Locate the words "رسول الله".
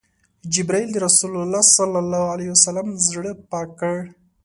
1.07-1.63